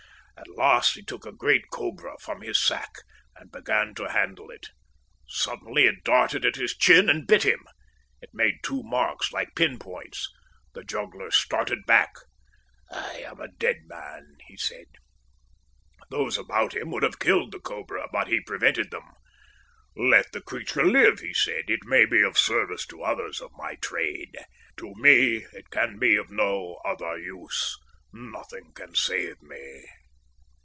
At 0.41 0.57
last 0.57 0.95
he 0.95 1.03
took 1.03 1.23
a 1.27 1.31
great 1.31 1.69
cobra 1.69 2.17
from 2.19 2.41
his 2.41 2.59
sack 2.59 2.93
and 3.35 3.51
began 3.51 3.93
to 3.93 4.09
handle 4.09 4.49
it. 4.49 4.69
Suddenly 5.27 5.85
it 5.85 6.03
darted 6.03 6.45
at 6.45 6.55
his 6.55 6.75
chin 6.75 7.09
and 7.09 7.27
bit 7.27 7.43
him. 7.43 7.59
It 8.23 8.31
made 8.33 8.55
two 8.63 8.81
marks 8.81 9.31
like 9.31 9.55
pin 9.55 9.77
points. 9.77 10.27
The 10.73 10.83
juggler 10.83 11.29
started 11.29 11.85
back. 11.85 12.15
"'I 12.89 13.17
am 13.19 13.39
a 13.39 13.49
dead 13.49 13.81
man,'" 13.85 14.37
he 14.47 14.57
said. 14.57 14.87
"Those 16.09 16.39
about 16.39 16.73
him 16.73 16.89
would 16.89 17.03
have 17.03 17.19
killed 17.19 17.51
the 17.51 17.59
cobra, 17.59 18.07
but 18.11 18.27
he 18.27 18.41
prevented 18.41 18.89
them. 18.89 19.05
"'Let 19.95 20.31
the 20.31 20.41
creature 20.41 20.83
live,' 20.83 21.19
he 21.19 21.35
said. 21.35 21.65
'It 21.69 21.85
may 21.85 22.05
be 22.05 22.23
of 22.23 22.35
service 22.39 22.87
to 22.87 23.03
others 23.03 23.41
of 23.41 23.51
my 23.57 23.75
trade. 23.75 24.39
To 24.77 24.91
me 24.95 25.45
it 25.53 25.69
can 25.69 25.99
be 25.99 26.15
of 26.15 26.31
no 26.31 26.79
other 26.83 27.15
use. 27.19 27.77
Nothing 28.11 28.73
can 28.73 28.95
save 28.95 29.39
me. 29.43 29.85